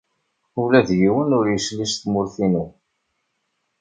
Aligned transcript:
Ula 0.61 0.79
d 0.87 0.89
yiwen 0.99 1.35
ur 1.39 1.45
yesli 1.53 1.85
s 1.91 1.93
tmurt-inu. 1.95 2.65